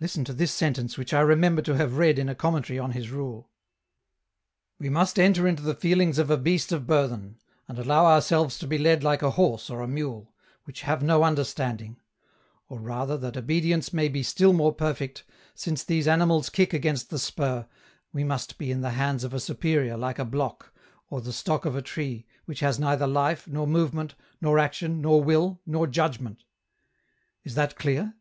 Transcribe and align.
Listen 0.00 0.24
to 0.24 0.32
this 0.32 0.50
sentence 0.50 0.98
which 0.98 1.14
I 1.14 1.20
remember 1.20 1.62
to 1.62 1.76
have 1.76 1.96
read 1.96 2.18
in 2.18 2.28
a 2.28 2.34
commentary 2.34 2.80
on 2.80 2.90
his 2.90 3.12
rule:"' 3.12 3.48
We 4.80 4.88
must 4.90 5.20
enter 5.20 5.46
into 5.46 5.62
the 5.62 5.76
feelings 5.76 6.18
of 6.18 6.30
a 6.30 6.36
beast 6.36 6.72
of 6.72 6.84
burthen, 6.84 7.36
and 7.68 7.78
allow 7.78 8.06
ourselves 8.06 8.58
to 8.58 8.66
be 8.66 8.76
led 8.76 9.04
like 9.04 9.22
a 9.22 9.30
horse 9.30 9.70
or 9.70 9.80
a 9.80 9.86
mule, 9.86 10.32
which 10.64 10.80
have 10.80 11.00
no 11.04 11.22
understanding; 11.22 12.00
or 12.68 12.80
rather, 12.80 13.16
that 13.18 13.36
obedience 13.36 13.92
may 13.92 14.08
be 14.08 14.24
still 14.24 14.52
more 14.52 14.72
perfect, 14.74 15.22
since 15.54 15.84
these 15.84 16.08
animals 16.08 16.50
kick 16.50 16.74
against 16.74 17.10
the 17.10 17.18
spur, 17.20 17.68
we 18.12 18.24
must 18.24 18.58
be 18.58 18.72
in 18.72 18.80
the 18.80 18.90
hands 18.90 19.22
of 19.22 19.32
a 19.32 19.38
superior 19.38 19.96
like 19.96 20.18
a 20.18 20.24
block, 20.24 20.74
or 21.08 21.20
the 21.20 21.32
stock 21.32 21.64
of 21.64 21.76
a 21.76 21.82
tree, 21.82 22.26
which 22.46 22.58
has 22.58 22.80
neither 22.80 23.06
life, 23.06 23.46
nor 23.46 23.68
movement, 23.68 24.16
nor 24.40 24.58
action, 24.58 25.00
nor 25.00 25.22
will, 25.22 25.60
nor 25.64 25.86
judgment.' 25.86 26.42
Is 27.44 27.54
that 27.54 27.76
clear 27.76 28.14